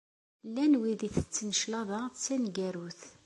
[0.47, 3.01] Llan wid itetten cclaḍa d taneggarut.